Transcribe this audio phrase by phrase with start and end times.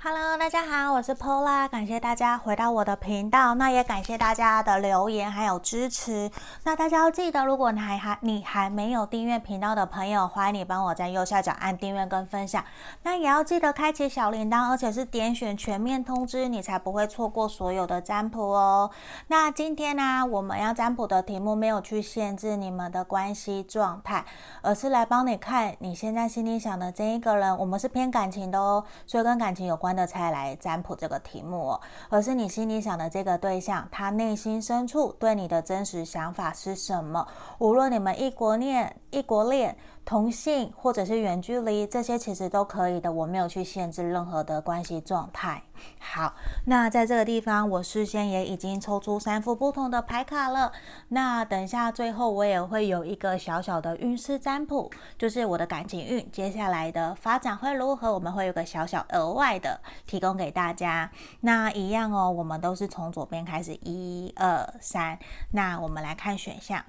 [0.00, 6.30] Hello，大家好，我是 Pola，感谢大家回到我的频道，那也感谢大家的留言还有支持。
[6.62, 12.64] 那大家要记得，如果你还还你还没有订阅频道的朋友，欢迎你帮我在右下角按订阅跟分享。
[13.02, 18.88] 那也要记得开启小铃铛，而且是点选全面通知，你才不会错过所有的占卜哦。
[19.26, 24.24] 那今天呢、我们要占卜的题目没有去限制你们的关系状态，
[24.62, 27.58] 而是来帮你看你现在心里想的这一个人。
[27.58, 29.87] 我们是偏感情的哦，所以跟感情有关。
[29.94, 37.26] 的才来占卜这个题目哦，而是你心里想的这个对象，他内心深处对你的真实想法是什么？
[37.58, 39.76] 无论你们异国恋、异国恋。
[40.08, 43.12] 同性或者是远距离，这些其实都可以的。
[43.12, 45.62] 我没有去限制任何的关系状态。
[46.00, 46.32] 好，
[46.64, 50.72] 那在这个地方，我事先也已经抽出三副不同的牌卡了。
[51.08, 61.10] 那等一下最后我也会有一个小小的运势占卜，就是我的感情运接下来的发展会如何，我们会有个小小额外的提供给大家。
[61.42, 65.18] 那一样哦，我们都是从左边开始，一二三。
[65.52, 66.82] 那我们来看选项。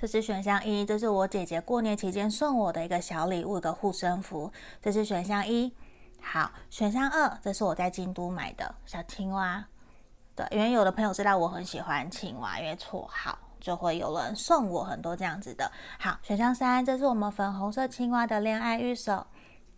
[0.00, 4.50] 这是选项一，这是我姐姐过年期间送我的一个小礼物的护身符。
[4.80, 5.70] 这是选项一。
[6.22, 9.62] 好，选项二，这是我在京都买的小青蛙。
[10.34, 15.70] 对，因为有的朋友知道我很喜欢青蛙，因为绰号就会有人送我很多这样子的。
[15.98, 19.26] 好，选项三，这是我们粉红色青蛙的恋爱预守。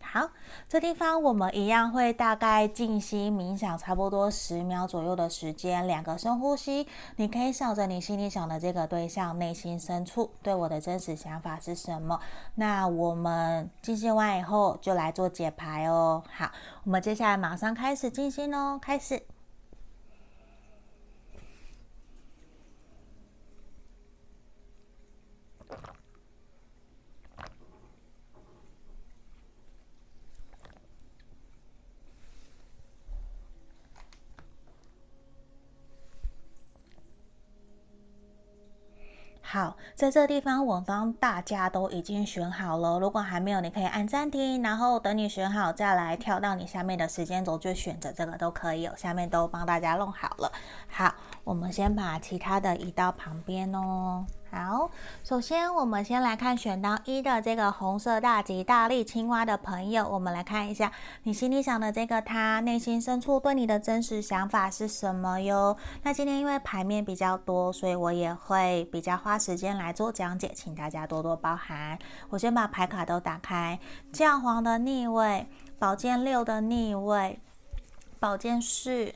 [0.03, 0.29] 好，
[0.69, 6.87] 这地方我们一样会大概静心冥想，差不多十秒左右的时间，两个深呼吸。
[7.15, 12.19] 你可以想着你心里想的这个对象内心深处对我的真实想法是什么。
[12.55, 16.21] 那我们静心完以后就来做解牌哦。
[16.31, 16.51] 好，
[16.83, 19.32] 我们接下来马上开始静心哦，开始。
[39.53, 42.97] 好，在这个地方，我帮大家都已经选好了。
[42.97, 48.89] 如果还没有，你可以按暂停，然后等你选好再来跳到你下面的时间轴，就选择这个都可以。
[48.97, 50.51] 下面都帮大家弄好了。
[50.87, 51.13] 好，
[51.43, 54.25] 我们先把其他的移到旁边哦。
[54.55, 54.91] 好，
[55.23, 60.91] 首先我们先来看选到一的这个红色大吉大利青蛙的朋友，我们来看一下
[61.23, 65.75] 你心里想的这个他内心深处对你的真实想法是什么哟。
[66.03, 71.97] 那今天因为牌面比较多，所以我也会比较花时间来做讲解，请大家多多包涵。
[72.29, 73.79] 我先把牌卡都打开，
[74.11, 75.47] 教皇的逆位，
[75.79, 77.39] 宝剑六的逆位，
[78.19, 79.15] 宝剑四，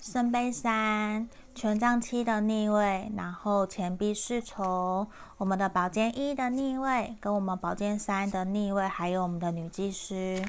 [0.00, 1.28] 圣杯三。
[1.54, 5.06] 权杖七的逆位，然后钱币侍从，
[5.36, 10.42] 我们的宝剑一的逆位，跟我们宝剑三的逆位，还有我们的女祭司。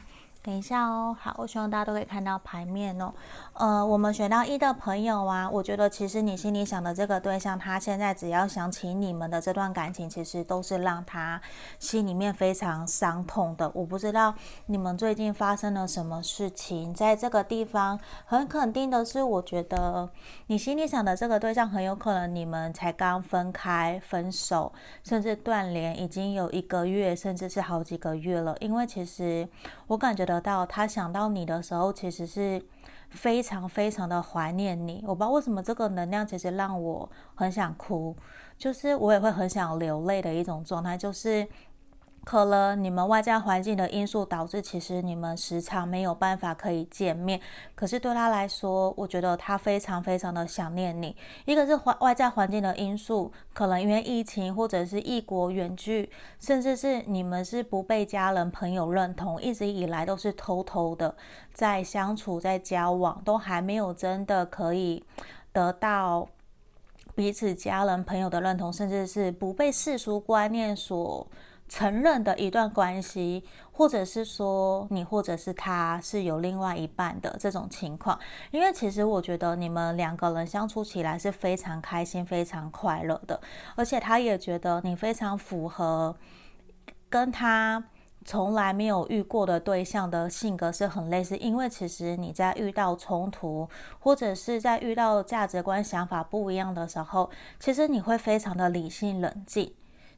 [0.43, 3.13] 等一下哦，好，我希望大家都可以看到牌面哦。
[3.61, 11.39] 呃，我们选到一的朋友啊，我觉得其实你心里想的这个对象，他现在只要想起你们的这段感情，其实都是让他
[11.77, 13.69] 心里面非常伤痛的。
[13.75, 14.33] 我不知道
[14.65, 20.09] 你们最近发生了什么事情，在这个地方很肯定的是，我觉得
[20.47, 24.73] 你心里想的这个对象，很有可能你们才刚分开、分手，
[25.03, 28.57] 甚至断联，已经有一个月，甚至是好几个月了。
[28.59, 29.47] 因为其实
[29.85, 32.59] 我感觉得到，他想到你的时候，其实是
[33.11, 35.03] 非常非常的怀念你。
[35.07, 38.15] 我不知道为什么这个能量其实让我很想哭，
[38.57, 41.47] 就是我也会很想流泪的一种状态，就是。
[42.23, 47.41] 可能你们外在环境的因素导致，其实你们时常没有办法可以见面。
[47.73, 51.15] 可是对他来说，我觉得他非常非常的想念你。
[51.45, 61.15] 一个是环外在环境的因素，可能因为疫情或者是异国远距，甚至是你们是不被家人朋友认同，一直以来都是偷偷的
[61.53, 65.03] 在相处在交往，都还没有真的可以
[65.51, 66.29] 得到
[67.15, 71.25] 彼此家人朋友的认同，甚至是不被世俗观念所。
[71.71, 78.19] 承认的一段关系，或者是说你或者是他是有另外一半的这种情况，
[78.51, 83.39] 因为其实我觉得你们两个人相处起来是非常开心、非常快乐的，
[83.77, 86.13] 而且他也觉得你非常符合
[87.09, 87.81] 跟他
[88.25, 97.29] 从来没有遇过的对象的性格是很类似，因为其实你在遇到冲突或者是在遇到价值观、想法不一样的时候，
[97.61, 99.73] 其实你会非常的理性冷静。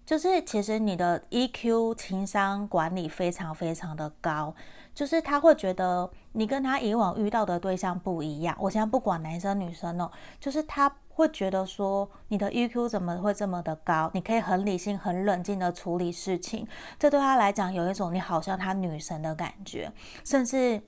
[0.05, 4.53] 就是其实你的 EQ 情商管理非常非常的高，
[4.93, 8.55] 就是他会觉得你跟他以往遇到的对象不一样。
[8.59, 14.11] 我现在不管男生女生哦，就是他会觉得说你的 EQ 怎么会这么的高？
[14.13, 16.67] 你可以很理性、很冷静的处理事情，
[16.99, 19.91] 这对他来讲有一种你好像他女神的感觉，
[20.23, 20.81] 甚至。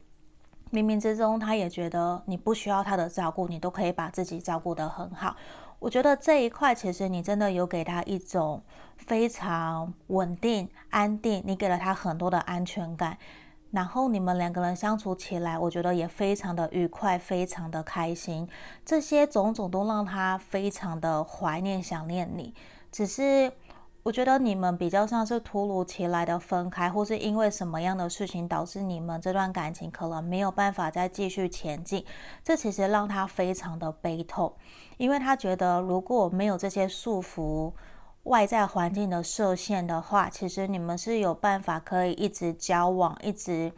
[0.72, 5.34] 冥冥之中，他也觉得你不需要他的照顾，你都可以把自己照顾得很好。
[5.86, 8.60] 我觉得这一块，其实你真的有给他一种
[8.98, 13.16] 非常稳定、安定，你给了他很多的安全感。
[13.70, 18.50] 然后你们两个人相处起来，我觉得也非常的愉快，非常的开心。
[18.84, 22.56] 这些种种都让他非常的怀念、想念你。
[22.92, 23.52] 只是。
[24.06, 32.06] 我觉得你们比较像是突如其来的分开，或是因为什么样的事情导致你们这段感情可能没有办法再继续前进，
[32.44, 34.54] 这其实让他非常的悲痛，
[34.98, 37.72] 因为他觉得如果没有这些束缚、
[38.24, 43.72] 外在环境的设限的话，其实你们是有办法可以一直交往，一直。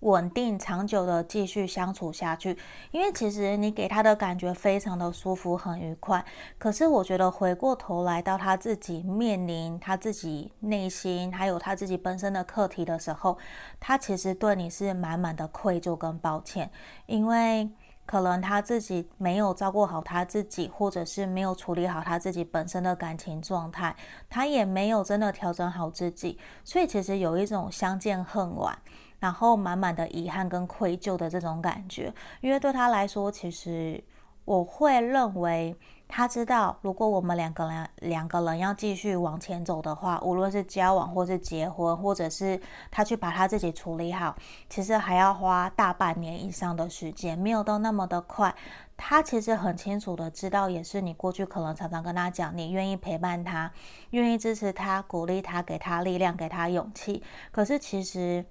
[0.00, 2.56] 稳定长久的继续相处下去，
[2.92, 6.22] 因为其实你给他的感觉非常的舒服，很愉快。
[6.58, 13.38] 可是我觉得回过头来到他自己面临他自己内心还有他自己本身的课题的时候，
[13.80, 16.70] 他其实对你是满满的愧疚跟抱歉，
[17.06, 17.68] 因为
[18.06, 23.94] 可能他自己没有照顾好他自己，或者是没有处理好他自己本身的感情状态，
[24.30, 28.78] 他也没有真的调整好自己，所以其实有一种相见恨晚。
[29.18, 32.12] 然后满满的遗憾跟愧疚的这种感觉，
[32.42, 34.04] 因为对他来说，其实
[34.44, 35.74] 我会认为
[36.08, 42.60] 他知道，如果我们两个人两个人要继续往前走的话，无论是交往或是结婚，或者是
[42.90, 44.34] 他去把他自己处理好，
[44.68, 48.54] 其实还要花大半年以上的时间，没有到那么的快。
[48.96, 53.70] 他其实很清楚的知道，也是你过去可能常常跟他讲，你愿意陪伴他，
[54.10, 57.22] 愿意支持他，鼓励他，给他力量，给他勇气。
[57.50, 58.44] 可是其实。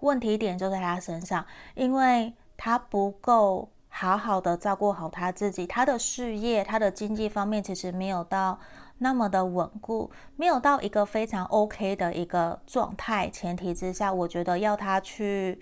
[0.00, 1.46] 问题点就在他身上，
[1.76, 8.58] 因为他不够好好的照顾好他自己，他的事业、他的经济方面其实没有到
[8.98, 13.28] 那么的稳固，没有到一个非常 OK 的一个状态。
[13.28, 15.60] 前提之下，我觉得要他去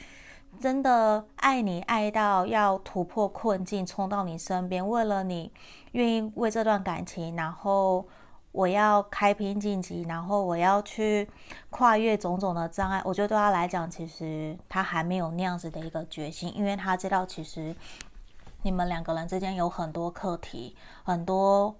[0.61, 5.53] 真的爱你，爱到要突破困境，冲到你身边，为了你
[5.93, 8.07] 愿意为这段感情，然后。
[8.53, 11.31] 我要开拼晋级，然后我要去
[11.71, 13.01] 跨越种种的障碍。
[13.05, 17.73] 我觉得对他来讲，其实他还没有那样子的一个决心，因为他知道，其实
[18.63, 21.75] 你们两个人之间有很多课题，很多。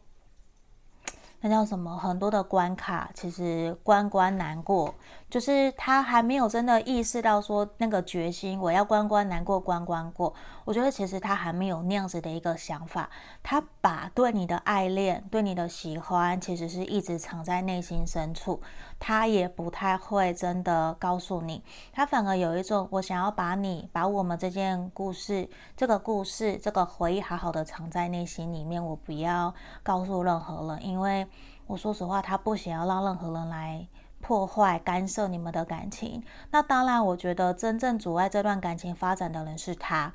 [1.43, 1.97] 那叫什么？
[1.97, 4.95] 很多的关卡，其实关关难过，
[5.31, 10.35] 就是他还没有真的意识到说那个决心，我要关关难过关关过。
[10.65, 13.09] 我觉得其实他还没有那样子的一个想法，
[13.43, 18.61] 他把对你的爱恋、对你的喜欢，其实是一直藏在内心深处。
[18.99, 21.63] 他也不太会真的告诉你，
[21.93, 31.27] 他反而有一种我想要把你、把我们这件故事、这个故事、这个回忆好好的藏在内心里面，我不要告诉任何人，因为
[31.67, 33.87] 我说实话，他不想要让任何人来
[34.21, 36.23] 破坏、干涉你们的感情。
[36.51, 40.13] 那当然，我觉得真正阻碍这段感情发展的人是他，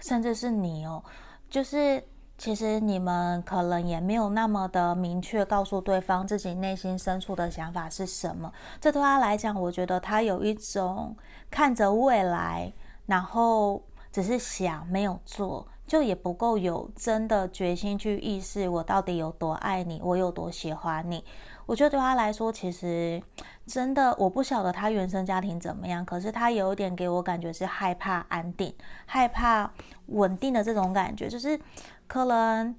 [0.00, 1.02] 甚至是你哦，
[1.50, 2.02] 就是。
[2.40, 8.52] 其实你们可能也没有那么的明确告诉对方自己内心深处的想法是什么。
[8.80, 11.16] 这对他来讲，我觉得他有一种
[11.50, 12.72] 看着未来，
[13.06, 13.82] 然后
[14.12, 21.24] 只是想没有做，就也不够有真的决心去意识我到底有多爱你，我有多喜欢你。
[21.68, 23.22] 我觉得对他来说，其实
[23.66, 28.74] 真的我不晓得他原生家庭怎么样，可是他有一点给我感觉是害怕安定、
[29.04, 29.70] 害怕
[30.06, 31.60] 稳定的这种感觉，就是。
[32.06, 32.74] 可能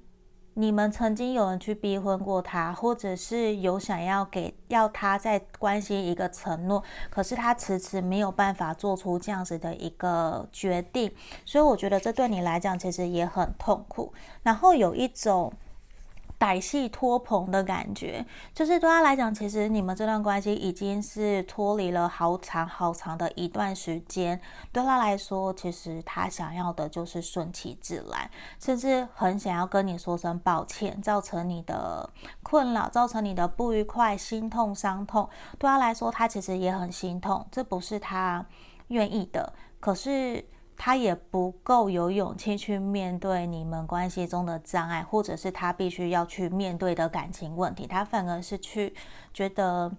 [0.54, 11.14] 你们曾经有人去逼婚过他，或者是有想要给要他在关心一个承诺，可是他迟迟没有办法做出这样子的一个决定，
[11.46, 14.12] 所以我觉得这对你来讲其实也很痛苦，
[14.42, 15.52] 然后有一种。
[16.40, 24.40] 歹戏拖棚的感觉，就是对他来讲，其实你们这段关系已经是脱离了好长好长的一段时间。
[24.72, 32.08] 对他来说，其实他想要的就是顺其自然，甚至很想要跟你说声抱歉，造成你的
[32.42, 35.28] 困扰，造成你的不愉快、心痛、伤痛。
[35.58, 38.46] 对他来说，他其实也很心痛，这不是他
[38.88, 39.52] 愿意的。
[39.78, 40.42] 可是。
[40.82, 48.94] 他也不够有勇气去面对你们关系中的障碍，或者是他必须要去面对的感情问题，他反而是去
[49.34, 49.92] 觉得，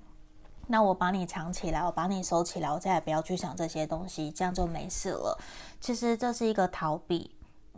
[0.66, 5.38] 那我把你藏起来，我把你收起来，我再也不要去想这些东西，这样就没事了。
[5.80, 7.30] 其实这是一个逃避。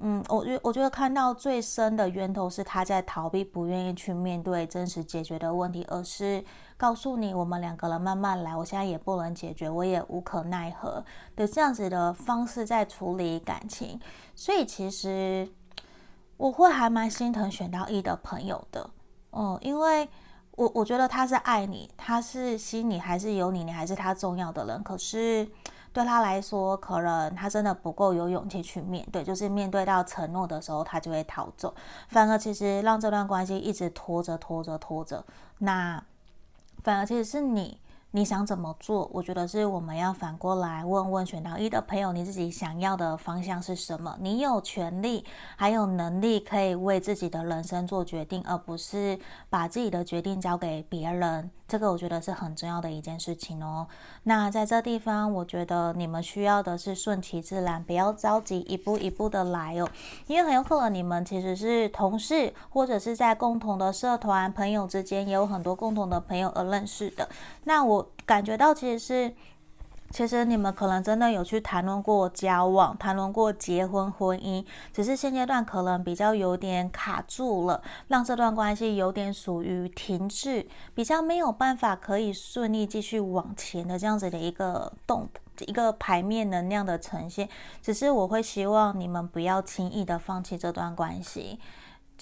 [0.02, 6.44] 嗯，我觉我觉得看到最深的源头是他在逃避，不愿意去面对真实解决的问题，而是
[6.76, 14.00] 告诉你我们两个人慢慢来，我现在也不能解决，我也无可奈何的这样子的方式在处理感情。
[14.36, 15.48] 所以其实
[16.38, 18.90] 我会还蛮心疼选到一的朋友的，
[19.32, 20.10] 嗯，因为
[20.56, 25.48] 我我觉得他是爱你，他是心里还是有你，你还是他重要的人，可是。
[25.94, 31.74] 对他来说，可能他真的不够有勇气去面对，就是面对到承诺的时候，他就会逃走。
[32.10, 35.24] 反而其实让这段关系一直拖着拖着拖着，
[35.60, 36.04] 那
[36.82, 37.78] 反而其实是你。
[38.15, 39.10] 你想怎么做？
[39.12, 44.15] 我觉得是我们要反过来问问选到一的朋友，你自己想要的方向是什么？
[44.20, 49.17] 你有权利，还有能力可以为自己的人生做决定，而不是
[49.50, 51.50] 把自己的决定交给别人。
[51.65, 53.88] 这个我觉得是很重要的一件事情哦。
[54.24, 59.89] 那在这地方，我觉得你们需要的是顺其自然，不要着急，一步一步的来哦。
[60.27, 67.27] 因为很有可能你们其实是同事，或者是在共同的社团、朋友之间也有很多共同的朋友而认识的。
[67.63, 69.34] 那我感觉到其实是。
[70.12, 85.28] 其实你们可能真的有去谈论过交往，谈论过结婚、婚姻，只是现阶段可能比较有点卡住了，让这段关系有点属于停滞，比较没有办法可以顺利继续往前的这样子的一个动
[85.62, 87.50] 一个牌面能量的呈现。
[87.82, 91.60] 只是我会希望你们不要轻易的放弃这段关系。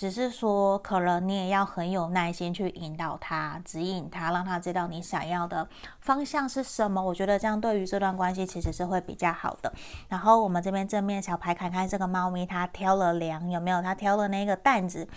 [0.01, 6.99] 只是说，可能你也要很有耐心去引导他、指引他，让他知道你想要的方向是什么。
[6.99, 9.71] 我觉得这样对于这段关系其实是会比较好的。
[10.09, 13.79] 然后我们这边正面小牌看看这个猫咪，它挑了粮有没有？
[13.79, 15.07] 它挑了那个担子，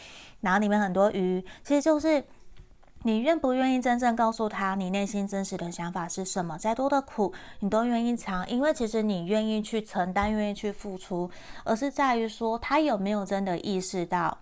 [0.42, 2.22] 然后里面很多鱼，其实就是
[3.04, 6.58] 你愿不愿意真正告诉他你内心真实的想法是什么？
[6.58, 11.30] 再多的苦你都愿意尝，因为其实你愿意去承担，愿意去付出，
[11.64, 14.36] 而是在于说他有没有真的意识到。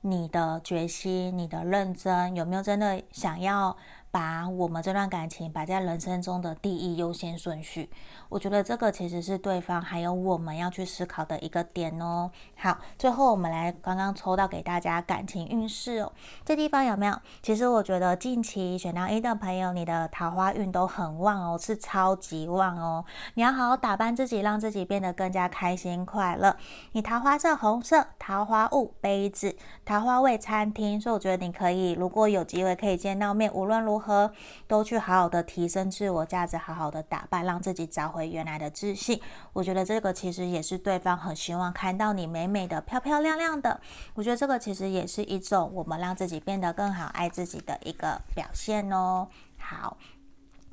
[0.00, 3.76] 你的决心，你的认真，有没有真的想要
[4.10, 7.90] 把我们这段感情摆在人生中的第一优先顺序？
[8.28, 12.30] 我觉得这个其实是对方还有我们要去思考的一个点哦。
[12.56, 16.12] 好，最后我们来刚刚抽到给大家感情运势哦，
[16.44, 17.18] 这地方有没有？
[17.42, 23.04] 其实我觉得近期选到一的朋友，你的桃花运都很旺哦，是超级旺哦。
[23.34, 26.56] 你要好好打扮自己，让自己变得更加开心快乐。
[26.92, 34.32] 你桃花色红色，桃花物杯子，桃花味餐厅，所以我觉得你可以，如果有机会可以见到面，无论如如何
[34.68, 38.28] 都去好好的提升自我价值，好好的打扮，让自己找回。
[38.28, 39.18] 原来的自信，
[39.54, 43.80] 我觉得这个其实也是对方很希望看到你美美的、漂漂亮亮的。
[44.14, 49.26] 我觉得这个其实也是一种我们让自己变得更好、爱自己的一个表现哦。
[49.58, 49.96] 好，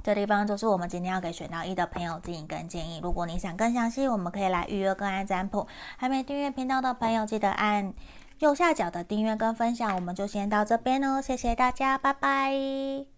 [0.04, 3.00] 这地方就是我们今天要给选到一的朋友进行跟建议。
[3.02, 5.66] 如果你想更详细，我们可以来预约个案占卜。
[5.98, 7.94] 还没订阅频道的朋友，记得按
[8.40, 9.96] 右下角的订阅跟分享。
[9.96, 13.15] 我们就先到这边哦，谢谢大家，拜拜。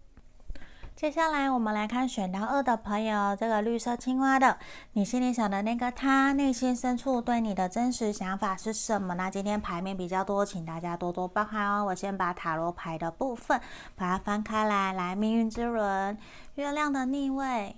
[0.98, 4.58] 接下来我们来看选到二的朋友，这个绿色青蛙的，
[4.94, 9.14] 你心里想的那个他，内心深处对你的真实想法是什么？
[9.14, 11.84] 那今天牌面比较多，请大家多多包涵哦。
[11.84, 13.60] 我先把塔罗牌的部分
[13.94, 16.18] 把它翻开来，来命运之轮，
[16.56, 17.76] 月亮的逆位，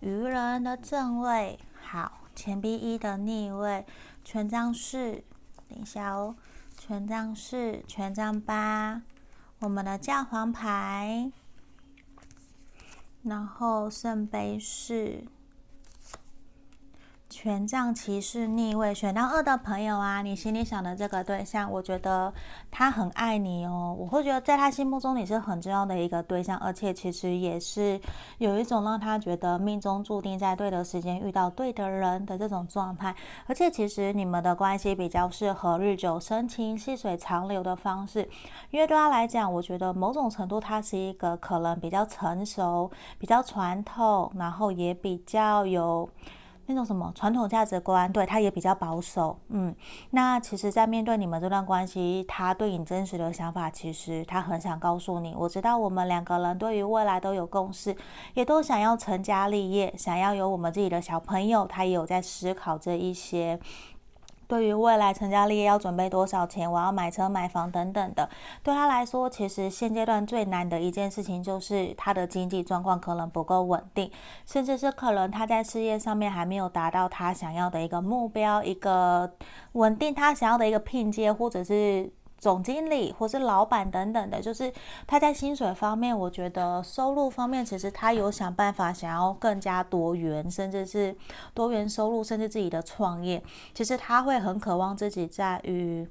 [0.00, 3.86] 愚人的正位，好，钱币一的逆位，
[4.22, 5.24] 权杖四，
[5.70, 6.36] 等一下哦，
[6.76, 9.00] 权杖四，权杖八，
[9.60, 11.32] 我们的教皇牌。
[13.28, 15.24] 然后圣杯是。
[17.40, 22.34] 权杖骑士逆位，选到二的朋友啊，你心里想的这个对象，我觉得
[22.68, 23.94] 他很爱你哦。
[23.96, 28.00] 我会觉得在他心目中你是很重要的一个对象，而且其实也是
[28.38, 33.14] 有一种让他觉得命中注定在对的时间遇到对的人的这种状态。
[33.46, 38.28] 而且其实你们的关系比较适合日久生情、细水长流的方式，
[38.72, 46.10] 因为对他来讲，我觉得某种程度他是一个可能比较成熟、比较传统，然后也比较有。
[46.70, 49.74] 那种什么传统价值观，对，他也比较保守，嗯，
[50.10, 57.96] 那其实，在面对你们这段关系，他对你真实的想法，其实他很想告诉你，我知道我们两个人对于未来都有共识，
[58.34, 63.58] 也都想要成家立业，想要有我们自己的小朋友，他也有在思考这一些。
[64.48, 68.28] 对于未来成家立业要准备多少钱，我要买车买房等等的，
[68.64, 74.10] 对他来说，其实现阶段最难的一件事情就是他的经济状况可能不够稳定，
[74.46, 79.30] 甚至是可能他在事业上面还没有达到他想要的一个目标，一个
[79.72, 82.10] 稳定他想要的一个拼接，或者是。
[82.38, 84.72] 总经理或是老板等等的，就是
[85.06, 91.14] 他在薪水方面，我觉得收入方面，其实他有想办法想要更加多元，甚至是
[91.52, 93.42] 多元收入，甚至自己的创业，
[93.74, 96.08] 其实他会很渴望自己在于。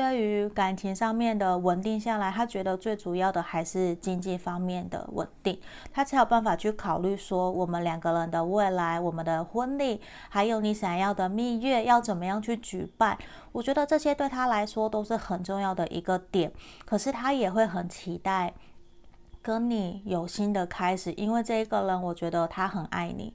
[0.00, 5.60] 对于感情上面的稳定下来，他觉得最主要的还是经济方面的稳定，
[5.92, 13.18] 他才有办法去考虑说我们两个人的未来、我们的婚礼，还有你想要的蜜月要怎么样去举办。
[13.52, 16.50] 我觉得这些对他来说都是很重要的一个点，
[16.86, 18.54] 可是他也会很期待
[19.42, 23.34] 跟你有新的开始，因为这一个人，我觉得他很爱你。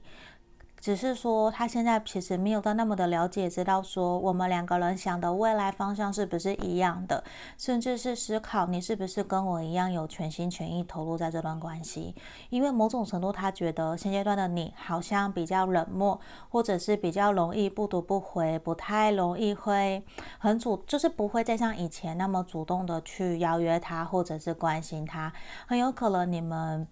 [0.86, 7.24] 只是说他现在其实没有到那么的了解，知道说我们两个人想的未来方向是不是一样的，
[7.58, 12.14] 甚至是思考你是不是跟我一样有全心全意投入在这段关系。
[12.50, 20.04] 因为某种程度，他觉得现阶段的你好像比较冷漠，或者是比较容易不读不回，不太容易会
[20.38, 25.32] 很主，就是不会再像以前那么主动的去邀约他，或者是关心他。
[25.66, 26.86] 很有可能你们。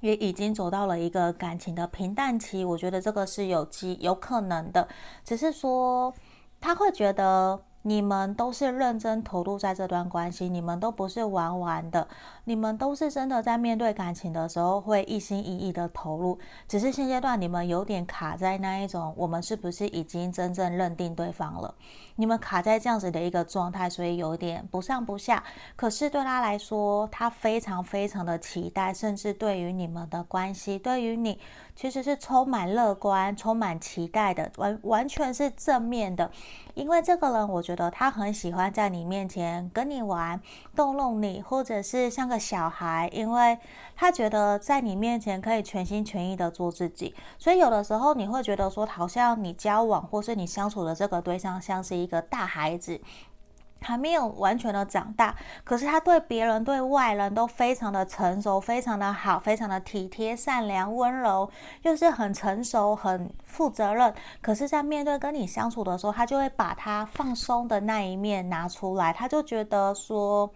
[0.00, 4.88] 也已经走到了一个感情的平淡期，我觉得这个是有机有可能的，
[5.24, 6.14] 只是说
[6.60, 7.60] 他会觉得。
[7.86, 12.08] 你们都是认真投入在这段关系，你们都不是玩玩的，
[12.42, 16.36] 你们都是真的在面对感情的时候会一心一意的投入。
[16.66, 21.72] 只是现阶段你们有点卡在那一种，我们是不是已经真正认定对方了？
[22.16, 25.44] 你们卡在这样子的一个状态，所以有点不上不下。
[25.76, 31.38] 可是对他来说，他非常非常的期待，甚至对于你们的关系，对于你。
[31.76, 36.30] 其实是充满乐观、充满期待的，完完全是正面的。
[36.74, 40.40] 因为这个人，我觉得他很喜欢在你面前跟你玩，
[40.74, 43.58] 逗弄你，或者是像个小孩，因为
[43.94, 47.14] 他觉得在你面前可以全心全意的做自己。
[47.38, 53.00] 所以有的时候你会觉得说，好像你交往或是你相处的这个对象像是一个大孩子。
[53.80, 61.48] 还没有完全的长大，可是他对别人、对外人都非常的成熟，非常的好，非常的体贴、善良、温柔，
[61.82, 64.12] 又是很成熟、很负责任。
[64.40, 70.50] 可是，在面对跟你相处的时候，他就会把他放松的那一面拿出来，他就觉得说：“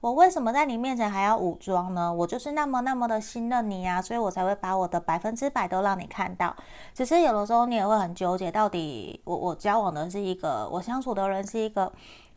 [0.00, 2.12] 我为什么在你面前还要武装呢？
[2.12, 6.54] 我就是那么那么的信任你啊，所以我才会把我的百分之百都让你看到。
[6.94, 11.90] 只是有的时候你也会很纠结，到底我我交往的是一个，我相处的人是一个。”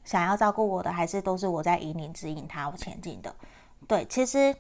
[0.10, 3.32] 想要照顾我的，还是都是我在引领、指引他前进的。
[3.88, 4.56] 对，其实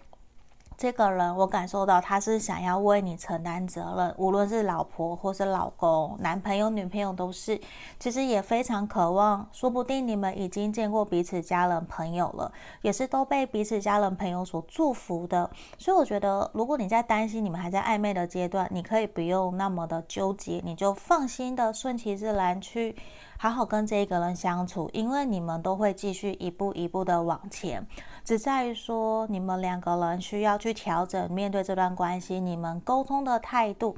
[0.79, 7.59] 这个人，我感受到他是想要为你承担责任，无论是老婆或是老公、男朋友、女朋友都是。
[7.99, 12.49] 其实也非常渴望，说不定你们已经见过彼此家人朋友了，
[12.81, 15.49] 也是都被彼此家人朋友所祝福的。
[15.77, 22.95] 所以我觉得，如果你在担心你们还在暧昧的阶段，你可以不用那么的纠结，你就放心的顺其自然去。
[23.41, 27.85] 好好跟这一个人相处，因为你们都会继续一步一步的往前，
[28.29, 33.97] 只在于说你们两个人需要去调整面对这段关系，你们沟通的态度，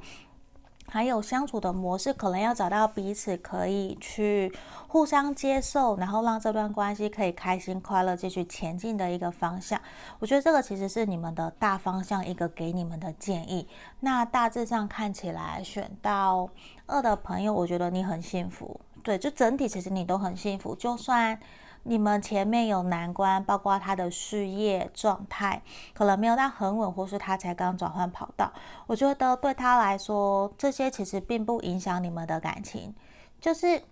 [0.88, 4.50] 还有相处的模式，可能要找到彼此可以去
[4.88, 9.78] 互相接受，然后让这段关系可以开心快乐继续前进的一个方向。
[10.18, 13.68] 我觉得这个其实是你们的大方向，一个给你们的建议。
[14.00, 16.48] 那大致上看起来选到
[16.86, 18.80] 二的朋友，我觉得你很幸福。
[19.02, 21.38] 对，就整体其实你都很幸福，就算
[21.84, 28.52] 你们前面有难关，包括他的事业状态可能没有到很稳，或是他才刚转换跑道，
[28.86, 32.94] 我觉得对他来说，这些其实并不影响你们的感情。
[33.40, 33.82] 就是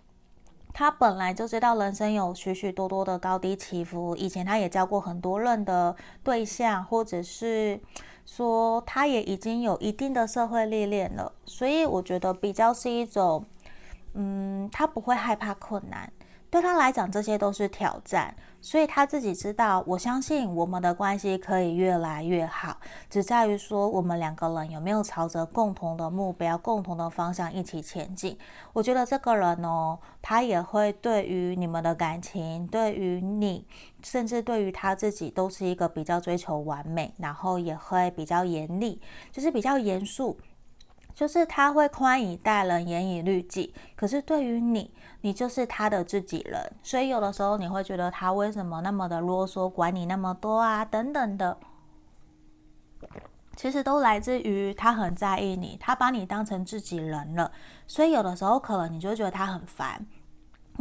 [0.73, 7.79] 他本来就知道人生有许许多多的高低起伏，以前他也交过很多任的对象，或者是
[8.25, 13.45] 说他也已经有一定的社会历练了，所以我觉得比较是一种。
[14.13, 16.11] 嗯，他不会害怕困难，
[16.51, 19.81] 对他来讲这些都是挑战，所以他自己知道。
[19.87, 22.77] 我相信我们的关系可以越来越好，
[23.09, 28.37] 只在于说我们两个人有没有朝着共同的目标、共同的方向一起前进。
[28.73, 33.65] 我觉得这个人哦，他也会对于你们的感情，对于你，
[34.03, 40.37] 甚至对于他自己，都是一个比较追求完美，然后也会比较严厉，就是比较严肃。
[41.13, 43.73] 就是他会宽以待人，严以律己。
[43.95, 44.89] 可是对于你，
[45.21, 51.57] 你就是他的自己人，所以有的时候你会觉得他为什么那么的啰嗦，管你那么多啊，等等的。
[53.55, 57.51] 其实都来自于他很在意你，他把你当成自己人了。
[57.85, 60.03] 所以有的时候可能你就觉得他很烦，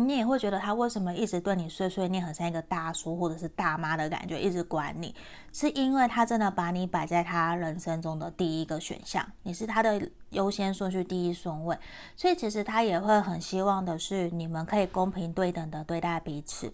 [0.08, 5.14] 你也会觉得他为什么一直对你碎碎念，很像一个大叔或者是大妈的感觉，一直管你。
[5.52, 11.76] 是因为他真的把你摆在他人生中的第一个选项，你是他的优先顺序第一顺位，
[12.16, 16.70] 所以其实他也会很希望的是你们可以公平对等的对待彼此。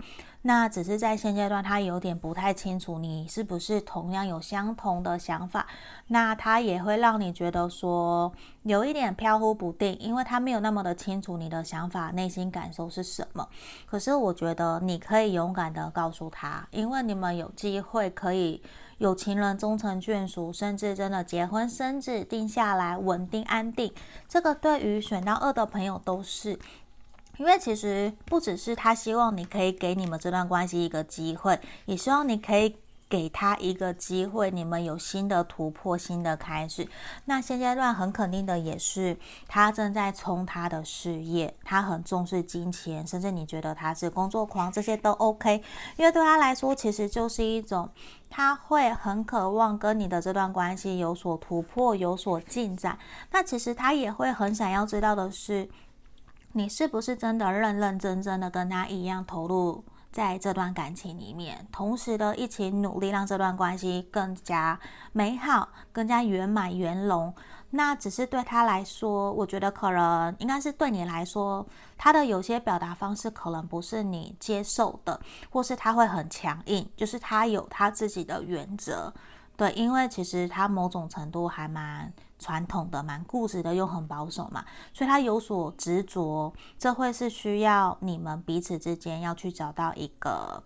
[0.47, 5.67] 那只是在现阶段，他有点不太清楚你是不是同样有相同的想法，
[6.07, 8.33] 那他也会让你觉得说
[8.63, 13.49] 有一点飘忽不定，因为他没有那么的清楚你的想法、内心感受是什么。
[13.87, 18.63] 可是我觉得你可以勇敢的告诉他，因为你们有机会可以。
[18.99, 23.93] 有情人终成眷属，甚至真的结婚生子，定下来稳定安定。
[24.27, 26.59] 这个对于选到二的朋友都是，
[27.39, 32.77] 因为其实不只是他希望你可以给你们这段关系一个机会，也希望你可以
[33.09, 36.89] 给他一个机会，你们有新的突破、新的开始。
[37.27, 45.63] 那现阶段很肯定的也是，他正在冲他的事业，他很重视金钱，甚至你觉得他是工作狂，这些都 OK。
[45.97, 47.89] 因为对他来说，其实就是一种
[48.29, 52.99] 他会很渴望跟你的这段关系有所突破、有所进展。
[53.31, 55.69] 那其实他也会很想要知道的是，
[56.57, 59.85] 你是不是真的认认真真的跟他一样投入。
[60.11, 64.81] 在这段感情里面，同时的一起努力，让这段关系更加
[65.13, 67.35] 美好、更加圆满圆融。
[67.69, 71.67] 那只是对他来说，我觉得可能应该是对你来说，
[71.99, 79.13] 他的有些表达方式可能不是你接受的，或是他会很强硬，就是他有他自己的原则。
[79.59, 90.63] 对，因为其实他某种程度还蛮传统的，蛮固执的，又很保守嘛，所以他有所执着，这会是需要你们彼此之间要去找到一个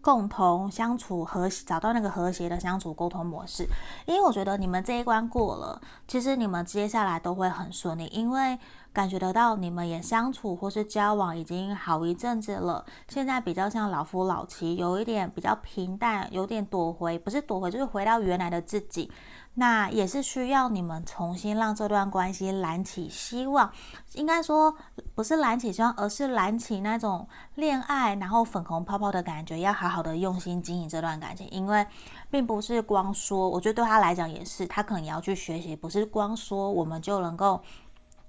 [0.00, 3.66] 共同相处和找到那个和谐的相处沟通模式。
[4.06, 8.58] 因为我觉得你们这一关过了，其实你们接下来都会很顺利，因为。
[8.96, 19.12] 感觉得到你们也相处或是交往已经好一阵子了，现在比较像老夫老妻，有一点比较平淡，有点躲回，不是躲回，就是回到原来的自己。
[19.56, 23.70] 那也是需要你们重新让这段关系燃起希望，
[24.14, 24.74] 应该说
[25.14, 31.86] 不是燃起希望，而是燃起那种恋爱，然后粉红泡泡的感觉，要好好的用心经营这段感情，因为
[32.30, 37.60] 并不是光说，我觉得对他来讲也是，他可能也要去学习，不是光说我们就能够。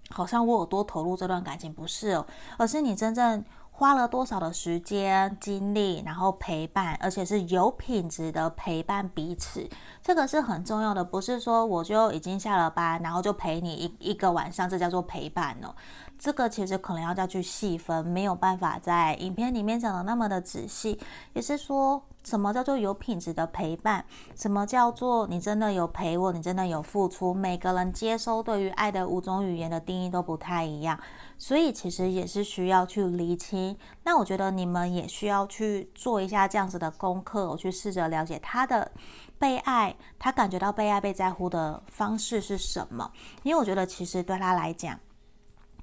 [0.10, 2.26] 好像我有多投入这段感情，不是哦，
[2.58, 3.44] 而是你真正
[3.78, 9.70] 花了多少的时间、精力，然后陪伴，而且是有品质的陪伴彼此，
[10.02, 11.04] 这个是很重要的。
[11.04, 15.76] 不是说我就已经下了班，然后就陪你一一个晚上，这叫做陪伴哦。
[16.18, 21.00] 这个其实可能要再去细分，没有办法在影片里面讲的那么的仔细。
[21.34, 24.04] 也是说，什么叫做有品质的陪伴？
[24.36, 26.34] 什么叫做你真的有陪我？
[26.34, 27.34] 你真的有付出？
[27.34, 31.00] 每个人接收对于爱的五种语言的定义都不太一样，
[31.38, 33.78] 所以其实也是需要去厘清。
[34.04, 38.92] 那我觉得你们也需要去做一下这样子的功课，我去试着了解他的
[39.40, 43.10] 被爱，他感觉到被爱、被在乎的方式是什么？
[43.44, 45.00] 因为我觉得其实对他来讲。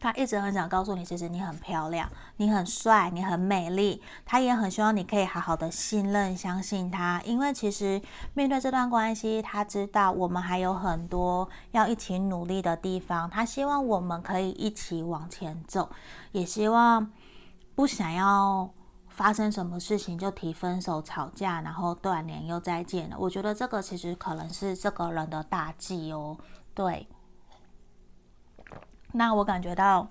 [0.05, 4.03] 他一直很想告诉你，其实你很漂亮，你很帅，你很美丽。
[4.27, 8.03] 他也很希望你可以好好的信任、相信他，因为其实
[8.35, 13.31] 面对这段关系，他知道我们还有很多要一起努力的地方。
[13.31, 15.89] 他希望我们可以一起往前走，
[16.33, 17.11] 也希望
[17.75, 18.69] 不想要
[19.09, 23.17] 发生什么事情就提分手、吵架，然后断联又再见了。
[23.19, 26.37] 我觉得这个其实可能是这个人的大忌哦，
[26.75, 27.09] 对。
[29.17, 30.09] 那我感觉到，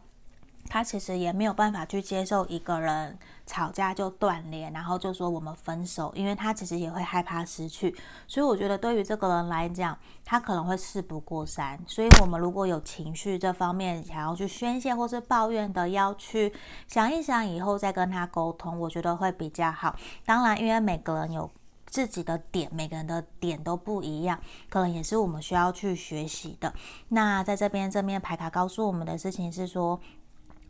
[0.69, 7.93] 他其实也没有办法去接受一个人吵架就断联，然后就说我们分手，因为他其实也会害怕失去。
[8.27, 11.77] 所以我觉得对于这个人来讲，他可能会事不过三。
[11.85, 16.53] 所以我们如果有情绪这方面想要去宣泄或是抱怨的，要去
[16.87, 19.93] 想一想以后再跟他沟通，我觉得会比较好。
[20.25, 21.51] 当然，因为每个人有。
[21.93, 26.73] 自己的点，每个人的点都不一样，可能也是我们需要去学习的。
[27.09, 29.99] 那在这边正面牌卡告诉我们的事情是说，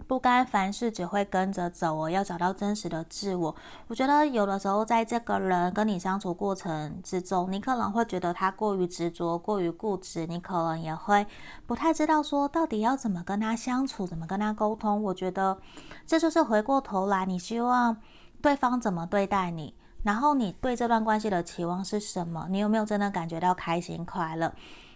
[0.05, 3.55] 不该凡事只会跟着走哦，要找到真实的自我。
[3.87, 11.25] 我觉得有的时候，在这个人跟你相处过程之中，你可能会觉得他过于执着、过于固执，你可能也会
[11.65, 15.01] 不太知道说到底要怎么跟他相处，怎么跟他沟通。
[15.01, 15.57] 我觉得
[16.05, 17.95] 这就是回过头来，你希望
[18.41, 19.73] 对方怎么对待你。
[20.03, 22.47] 然后你对这段关系的期望是什么？
[22.49, 24.53] 你有没有真的感觉到开心快乐？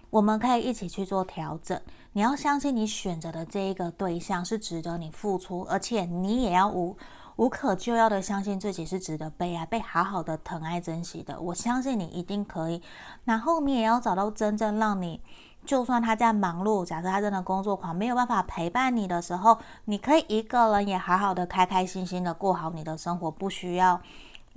[0.09, 1.79] 我们可以一起去做调整。
[2.13, 6.95] 你要相信你选择的这一个对象是值得你付出，而且你也要无
[7.35, 11.39] 无可救药的相信自己是值得被爱、被好好的疼爱、珍惜的。
[11.39, 12.81] 我相信你一定可以。
[13.25, 15.21] 然后你也要找到真正让你，
[15.65, 24.01] 就算他在忙碌，假设他真的工作狂，没有办法陪伴你的时候，你可以一个人也好好的、开开心心的过好你的生活，不需要。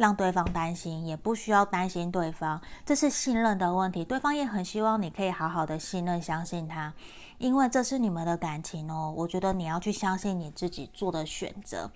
[0.00, 4.02] 让对方担心，也不需要担心对方，这是信任的问题。
[4.02, 6.90] 对方也很希望你可以好好的信任、相信他，
[7.36, 9.12] 因为这是你们的感情哦。
[9.14, 11.90] 我觉得你要去相信你自己做的选择。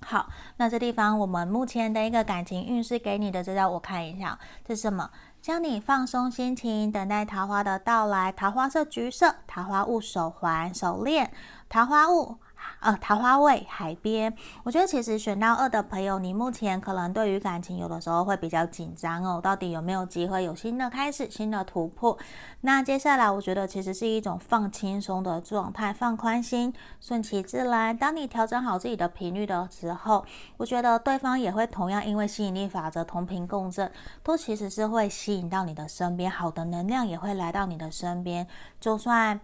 [0.00, 5.08] 好，那这地方我们目前的一个感情运势给你的，这叫我看一下，这是什么？
[5.40, 8.32] 将你放松心情，等待桃花的到来。
[8.32, 11.30] 桃花色橘色，桃花雾手环、手链，
[11.68, 12.38] 桃花雾。
[12.80, 22.16] 呃，桃花位海边，我觉得其实选到二的朋友，你目前可能对于感情有的时候会比较紧张哦，到底有没有机会有新的开始、新的突破？
[22.62, 27.94] 那接下来我觉得其实是一种放轻松的状态，放宽心，顺其自然。
[27.94, 30.24] 当你调整好自己的频率的时候，
[30.56, 38.46] 我觉得对方也会同样因为吸引力法则同频共振，都其实是会吸引到你的身边，好的能量也会来到你的身边，
[38.80, 39.38] 就算。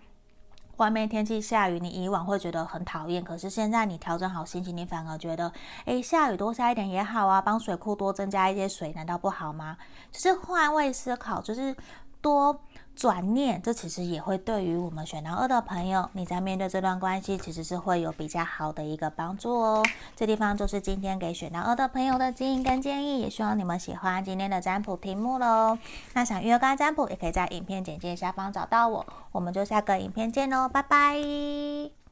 [0.77, 5.53] 外面天气下雨，你以往会觉得很讨厌，可是现在你调整好心情，你反而觉得，
[5.87, 9.77] 诶，下雨多下一点也好啊，帮水库多增加一些水，难道不好吗？
[10.12, 11.77] 就是换位思考，就是
[12.21, 12.61] 多。
[12.97, 19.85] 转念，这其实也会对于我们选到二的朋友，你在面对这段关系，其实是会有比较好的一个帮助哦。
[20.17, 25.79] 这地方就是今天给选到二的朋友的建议跟建议，也希望你们喜欢今天的占卜题目喽。
[26.15, 29.07] 那想预约干占卜，也可以在影片简介下方找到我。
[29.31, 32.06] 我们就下个影片见喽，拜拜。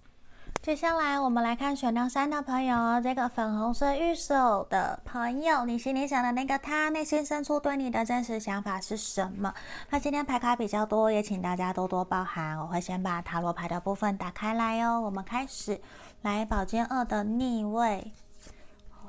[0.64, 9.53] 接下来我们来看选到三的朋友，这个粉红色御守的朋友，你心里想的那个他，内心深处对你的真实想法是什么？
[9.90, 12.59] 那今天牌卡比较多，也请大家多多包涵。
[12.59, 14.98] 我会先把塔罗牌的部分打开来哦。
[15.03, 15.79] 我们开始
[16.22, 18.11] 来宝剑二的逆位，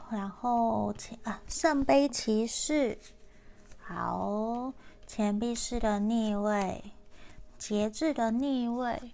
[0.09, 2.99] 然后请啊圣杯骑士，
[3.79, 4.73] 好，
[5.07, 6.83] 钱币四的逆位，
[7.57, 9.13] 节制的逆位，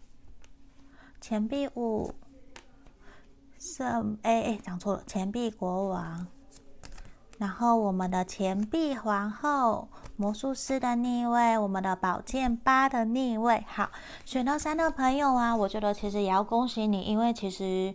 [1.21, 2.11] 钱币五。
[3.61, 6.25] 圣哎哎，讲错了，钱币国王，
[7.37, 13.63] 然后我们的钱币皇后，魔术师的逆位，我们的宝剑八的逆位。
[13.67, 13.91] 好，
[14.25, 17.93] 选到三的朋友啊，我觉得其实也要恭喜你，因为其实。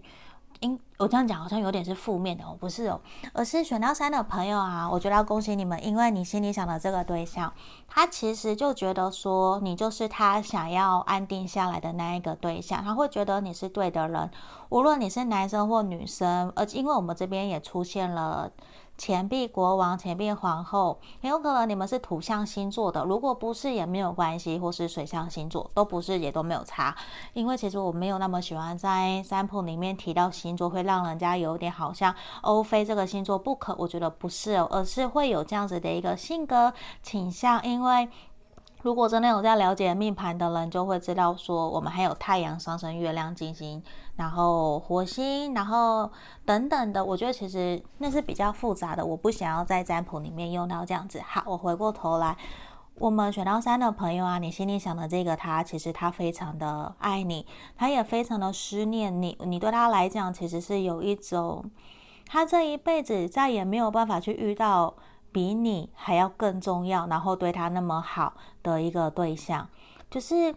[0.61, 3.01] 因我这样讲好像有点是负面的哦，不是哦，
[3.33, 7.53] 而是选到三的朋友啊，我觉得要恭喜你们，因为你心里想的这个对象，
[7.89, 14.31] 他其实就觉得说你就是他想要安定下来的那一个对象，他会觉得你是对的人，
[14.71, 18.51] 无论你是男生或女生，而因为我们这边也出现了。
[18.99, 23.05] 钱币国王、钱币皇后，很有可能你们是土象星座的。
[23.05, 26.97] 如果不是也没有关系，或是水象星座都不是也都没有差。
[27.35, 33.75] 因为其实我没有那么喜欢在占卜里面提到星座，会让人家有点好像欧菲这个星座不可。
[33.79, 38.09] 我觉得不是哦，而是会有这样子的一个性格倾向，因为。
[38.83, 43.83] 如果真的有在了解命盘的人，就会知道说，我们还有太阳、上升、月亮、金星，
[44.17, 46.11] 然后火星，然后
[46.45, 47.05] 等等的。
[47.05, 51.21] 我觉得其实那是比较复杂的，我不想要在占卜里面用到这样子。
[51.21, 52.37] 好，我回过头来，
[52.97, 59.39] 我们选到三的朋友啊，你心里想的这个他，其实他非常的爱你，他也非常的思念你。
[59.45, 61.71] 你对他来讲，其实是有一种，
[62.27, 64.95] 他这一辈子再也没有办法去遇到。
[65.33, 69.69] 比你还要更重要，然后对他那么好的一个对象，
[70.09, 70.55] 就是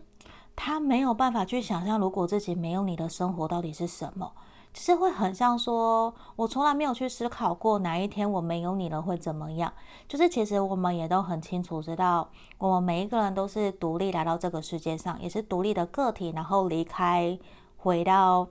[0.61, 4.29] 他没有办法去想象，如果自己没有你的生活到底是什么，
[4.73, 9.71] 就是会很像说，我从来没有去思考过哪一天我没有你了会怎么样。
[10.05, 17.39] 就是其实我们也都很清楚知道，我们每一个人都是独立来到这个世界上，也是独立的个体，然后离开，
[17.77, 18.49] 回到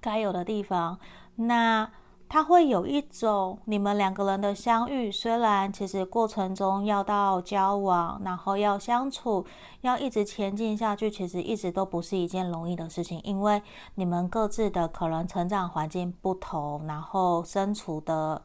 [0.00, 0.96] 该有的地方。
[1.34, 1.90] 那。
[2.32, 9.44] 他会有一种你们两个人的相遇，虽然其实过程中要到交往，然后要相处，
[9.82, 13.60] 要一直前进下去，其实一直都不是一件容易的事情，因为
[13.96, 18.40] 你们各自的可能成长环境不同，然后身处的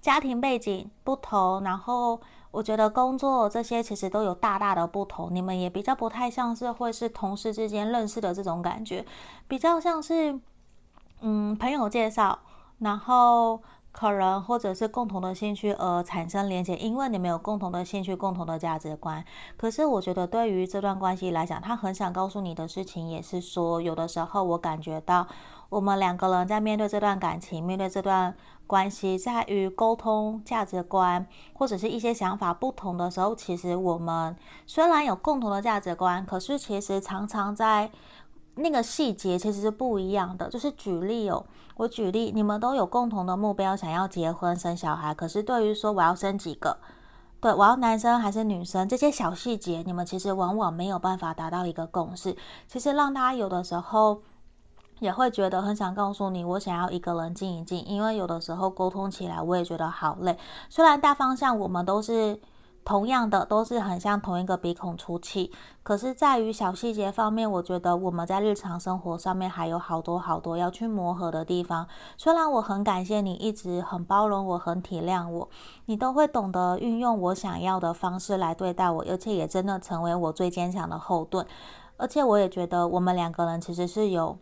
[0.00, 2.18] 家庭背景不同，然后
[2.50, 9.04] 我觉得工作这些其实都有大大的不同，你们也比较不太像是会是同事之间认识的这种感觉，
[9.46, 10.40] 比较像是
[11.20, 12.38] 嗯朋友介绍。
[12.80, 13.60] 然后
[13.92, 19.24] 可能或者是共同的兴趣而产生连结，因为你们有共同的兴趣、共同的价值观。
[19.56, 25.26] 可是我觉得对于这段关系来讲，他很想告诉你的事情也是说，有的时候我感觉到
[25.68, 28.34] 我们两个人在面对这段感情、面对这段
[28.66, 37.90] 关系，在于沟通价值观或者是一些想法不同的时候，其实我们虽然有共同的价值观，可是其实常常在。
[38.60, 41.44] 那个细节其实是不一样的，就是举例哦，
[41.76, 46.78] 我举例，你们都有共同的目标，想要结婚生小孩，可是对于说我要生几个，
[47.40, 52.36] 对，我要男生还是女生，这些小细节，你们其实往往没有办法达到一个共识，
[52.68, 54.22] 其实让他有的时候
[54.98, 62.40] 也会觉得很想告诉你，我想要一个人静一静，因为有的时候沟通起来我也觉得好累，虽然大方向我们都是。
[62.90, 65.52] 同样的都是很像同一个鼻孔出气，
[65.84, 71.86] 可是在于小细节方面，我觉得我们在日常生活上面还有好多好多要去磨合的地方。
[72.16, 75.48] 虽然我很感谢你一直很包容我，很体谅我，
[75.84, 81.46] 你都会懂得运用我想要的方式来对待我，而且也真的成为我最坚强的后盾。
[81.96, 84.36] 而且我也觉得我们两个人其实是有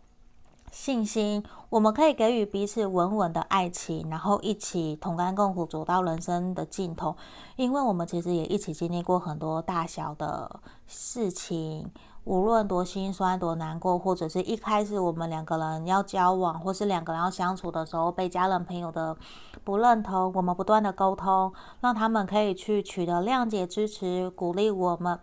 [0.71, 7.15] 信心，我们可以给予彼此稳稳的爱情，然后一起同甘共苦走到人生的尽头。
[7.55, 11.91] 因为我们其实也一起经历过很多大小的事情。
[12.25, 19.17] 无论多心酸、多难过，或者是一开始我们两个人要交往，或是两个人要相处的时候，被家人朋友的
[19.63, 21.51] 不认同，我们不断的沟通，
[21.81, 25.19] 让他们可以去取得谅解、支持、鼓励我们。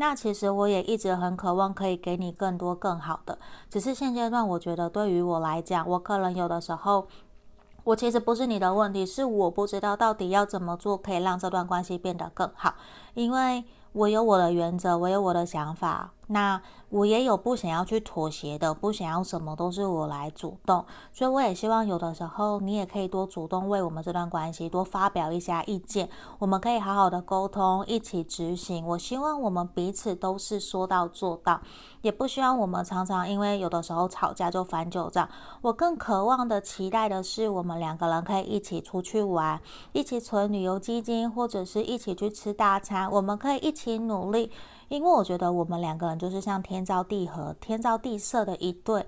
[0.00, 7.06] 那其实我也一直很渴望可以给你更多更好的，只是现阶段我觉得对于我来讲，我可能有的时候，
[7.84, 12.76] 我其实不是你的问题，是我不知道到底要怎么做可以让这段关系变得更好，
[13.12, 16.12] 因为我有我的原则，我有我的想法。
[16.28, 26.08] 那我也有不想要去妥协的，不想要什么都是我来主动，所以我也希望有的时候你也可以多主动为我们这段关系多发表一下意见，
[26.40, 28.84] 我们可以好好的沟通，一起执行。
[28.84, 31.60] 我希望我们彼此都是说到做到，
[32.02, 35.28] 也不希望我们常常因为有的时候吵架就翻旧账。
[35.62, 39.60] 我更渴望的、期待的是，我们两个人可以一起出去玩，
[39.92, 44.50] 一起存旅游基金，或者是一起去吃大餐，我们可以一起努力。
[44.90, 49.06] 因为我觉得我们两个人就是像天造地合、天造地设的一对，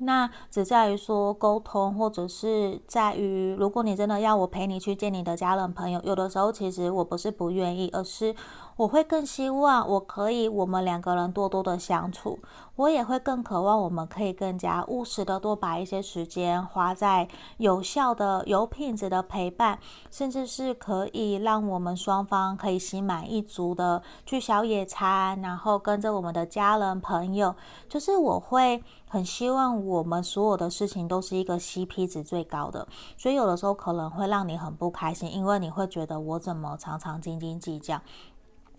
[0.00, 8.34] 那只在于说沟通，或者是在于，如果你真的要我陪你去见你的家人朋友，有的时候其实我不是不愿意，而是。
[8.76, 12.38] 我会更希望我可以，我们两个人多多的相处。
[12.76, 19.78] 我也会更渴望我们可以更加务实的多把一些时间花在有效的、有品质的陪伴，
[20.10, 27.54] 甚至是可以让我们双方可以心满意足的去小野餐，然后跟着我们的家人朋友。
[27.86, 28.82] 就是我会
[29.12, 38.00] 很希望我们所有的事情都是一个 CP 值最高的，所以有的时候可能会让你很不开心，因为你会觉得我怎么常常斤斤计较。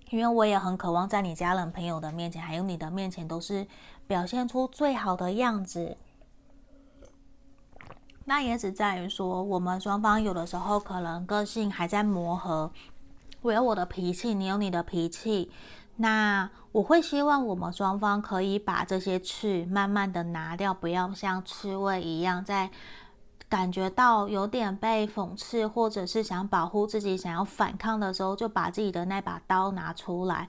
[0.09, 3.67] 因为我也很渴望在你家人朋友的面前，还有你的面前，都是
[4.07, 5.97] 表现出最好的样子。
[8.23, 12.71] 那也只在于说，我们双方有的时候可能个性还在磨合。
[13.41, 15.51] 我有我的脾气，你有你的脾气。
[15.97, 22.69] 那我会希望我们双方可以把这些刺慢慢的拿掉，不要像刺猬一样在。
[23.49, 30.47] 感觉到有点被讽刺，或者是想保护自己、想要反抗的时候，就把自己的那把刀拿出来。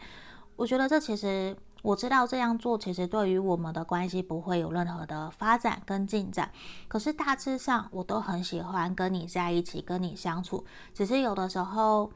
[0.54, 6.48] 我觉得这其实我知道这样做，其实对于我们的关系不会有任何的发展跟进展。
[6.86, 10.64] 可是大致上，我都很喜欢跟你在一起，跟你相处。
[10.94, 12.12] 只是有的时候。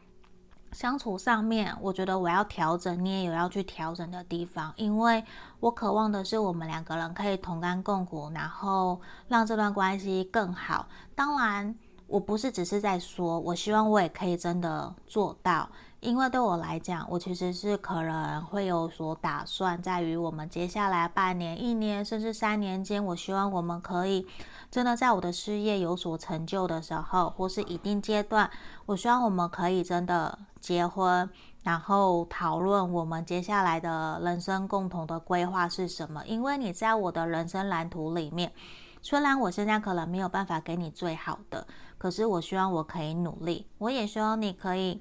[0.72, 5.24] 相处上面，我觉得我要调整，你也有要去调整的地方，因为
[5.60, 10.86] 我渴望的是我们两个人可以同甘共苦，然后让这段关系更好。
[11.14, 11.74] 当然，
[12.06, 15.68] 我不是只是在说，我希望我也可以真的做到，
[16.00, 24.26] 因为对我来讲，我其实是可能会有所打算，在于我们接下来半年、一年，甚至三年间，我希望我们可以。
[24.68, 28.50] 真的在我的事业有所成就的时候，或是一定阶段，
[28.84, 31.30] 我希望我们可以真的结婚，
[31.62, 36.26] 然后讨论我们接下来的人生共同的规划是什么。
[36.26, 38.52] 因为你在我的人生蓝图里面，
[39.00, 41.64] 虽然我现在可能没有办法给你最好的，
[41.96, 45.00] 可是我希望我可以努力，我也希望你可以。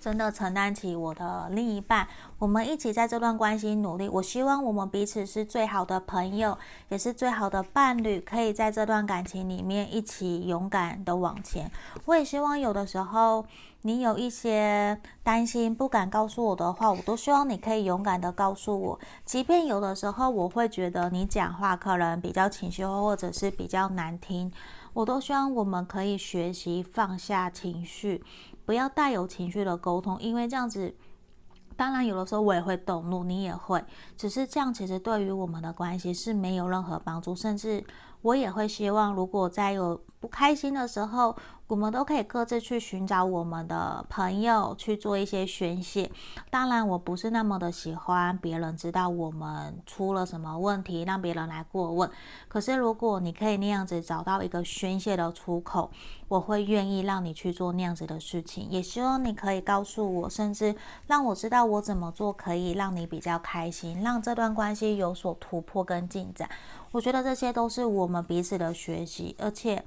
[0.00, 2.06] 真的承担起我的另一半，
[2.38, 4.08] 我们一起在这段关系努力。
[4.08, 6.56] 我希望我们彼此是最好的朋友，
[6.88, 11.70] 也是最好的伴侣，可以在这段感情里面一起勇敢的往前。
[12.04, 13.44] 我也希望有的时候
[13.82, 19.00] 你有一些担心不敢告诉我的话，我都希望你可以勇敢的告诉我。
[19.24, 24.52] 即便有的时候我会觉得你讲话可能比较情绪化，或者是比较难听，
[24.92, 28.22] 我都希望我们可以学习放下情绪。
[28.66, 30.94] 不要带有情绪的沟通，因为这样子，
[31.76, 33.82] 当然有的时候我也会动怒，你也会，
[34.16, 37.82] 只是这样其实对于我们的关系是没有任何帮助，甚至
[38.22, 41.36] 我也会希望，如果在有不开心的时候，
[41.68, 46.08] 我们都可以各自去寻找我们的朋友去做一些宣泄。
[46.48, 52.08] 当然，我不是那么的喜欢别人知道我们出了什么问题，让别人来过问。
[52.46, 55.90] 可是，如果你可以那样子找到一个宣泄的出口，
[56.28, 58.70] 我会愿意让你去做那样子的事情。
[58.70, 60.72] 也希望你可以告诉我，甚至
[61.08, 66.48] 让我知道我怎么做可以让你比较开心，让这段关系有所突破跟进展。
[66.92, 69.84] 我觉得这些都是我们彼此的学习，而且。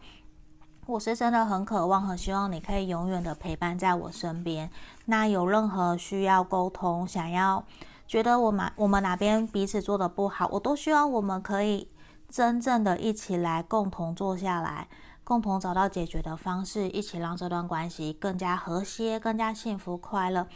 [0.89, 4.71] 我是真的很渴望，很希望你可以永远的陪伴在我身边。
[5.05, 7.63] 那有任何需要沟通，想要
[8.07, 11.87] 觉得我们我们哪边彼此做的不好，我都希望我们可以
[12.27, 14.87] 真正的一起来共同坐下来，
[15.23, 20.47] 共同找到解决的方式，一起让这段关系更加和谐、更加幸福、快乐。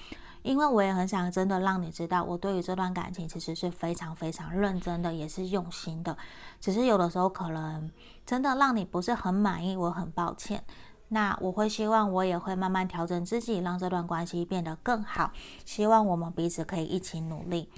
[0.43, 6.15] 因为我也很想真的让你知道，我对于这段感情其实是非常非常认真的，也是用心的。
[6.59, 7.89] 只是有的时候可能
[8.25, 10.63] 真的让你不是很满意，我很抱歉。
[11.09, 15.31] 那我会希望，我也会慢慢调整自己，让这段关系变得更好。
[15.65, 17.69] 希望我们彼此可以一起努力。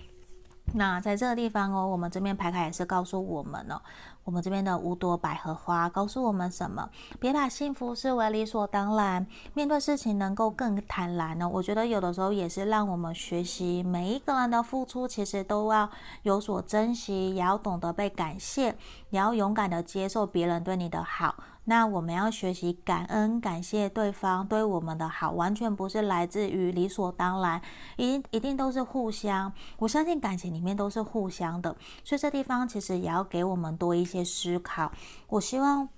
[0.73, 3.79] 那在这个地方哦，我们这边牌卡也是告诉我们哦，
[4.25, 6.89] 我们这边的五朵百合花告诉我们什么？
[7.19, 11.47] 别把幸福视为理所当然，面对事情能够更坦然呢。
[11.47, 15.87] 我觉得有的时候也是让我们学习，每一个人的付出其实都要
[16.23, 18.75] 有所珍惜，也要懂得被感谢，
[19.11, 21.35] 也要勇敢的接受别人对你的好。
[21.65, 27.61] 那我们要学习感恩，感谢对方对我们的好，完全不是来自于理所当然，
[27.97, 29.51] 一定一定都是互相。
[29.79, 34.91] 我相信感情里面都是互相的，所以这地方其实也要给我们多一些思考。
[35.27, 35.89] 我希望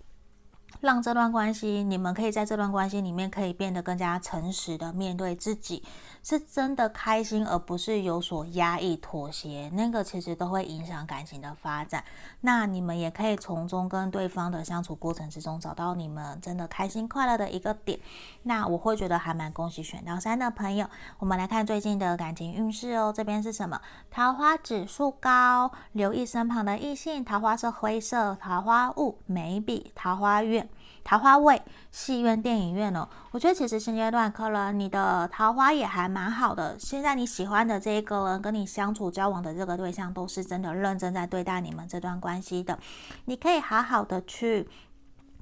[0.82, 5.84] 让这段关系，你们可以在这段关系里面可以变得更加诚实的面对自己。
[6.24, 12.04] 是真的开心，而不是有所压抑、妥协，那个其实都会影响感情的发展。
[12.42, 17.98] 那你们也可以从中跟对方的相处过程之中，找到你们真的开心快乐的一个点。
[18.44, 20.86] 那我会觉得还蛮恭喜选到三的朋友。
[21.20, 23.80] 我们来看最近的感情运势哦，这边是什么？
[24.12, 27.24] 桃花指数高，留意身旁的异性。
[27.24, 30.67] 桃花是灰色，桃花雾，眉笔，桃花院。
[31.08, 36.78] 桃花位，戏院、电影院哦，我觉得其实现阶段可能你的桃花也还蛮好的。
[36.78, 42.78] 现在你喜欢的这一个人，跟你相处交往的这个对象，都是真的认真在对待你们这段关系的。
[43.24, 44.68] 你可以好好的去。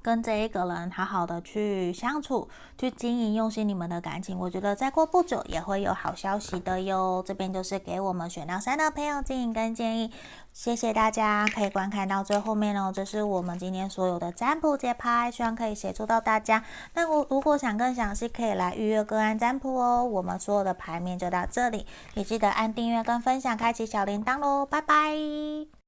[0.06, 2.48] 跟这一个人好好的去相处，
[2.78, 4.38] 去经营，用心你们的感情。
[4.38, 7.20] 我觉得再过不久也会有好消息的哟。
[7.26, 10.12] 这边就是给我们选到三的朋友经营跟建议，
[10.52, 12.92] 谢谢大家可以观看到最后面哦。
[12.94, 16.62] 这是我们今天所有的占卜节拍，希望可以协助到大家。
[16.94, 20.04] 那我如果想更详细，可以来预约个案占卜哦。
[20.04, 21.84] 我们所有的牌面就到这里，
[22.14, 24.64] 也记得按订阅跟分享，开启小铃铛喽。
[24.64, 25.76] 拜拜。